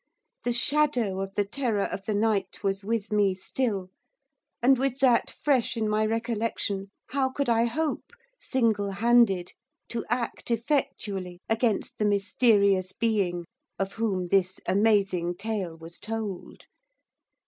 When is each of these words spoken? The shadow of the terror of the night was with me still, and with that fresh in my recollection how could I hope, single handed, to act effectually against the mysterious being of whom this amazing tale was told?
The 0.45 0.51
shadow 0.53 1.19
of 1.19 1.35
the 1.35 1.45
terror 1.45 1.83
of 1.83 2.07
the 2.07 2.15
night 2.15 2.63
was 2.63 2.83
with 2.83 3.11
me 3.11 3.35
still, 3.35 3.91
and 4.59 4.79
with 4.79 4.97
that 4.97 5.29
fresh 5.29 5.77
in 5.77 5.87
my 5.87 6.03
recollection 6.07 6.89
how 7.11 7.29
could 7.29 7.47
I 7.47 7.65
hope, 7.65 8.09
single 8.39 8.89
handed, 8.93 9.53
to 9.89 10.03
act 10.09 10.49
effectually 10.49 11.39
against 11.47 11.99
the 11.99 12.05
mysterious 12.05 12.93
being 12.93 13.45
of 13.77 13.93
whom 13.93 14.29
this 14.29 14.59
amazing 14.65 15.35
tale 15.35 15.77
was 15.77 15.99
told? 15.99 16.65